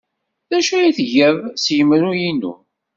[0.49, 2.53] D acu ay tgiḍ s yemru-inu?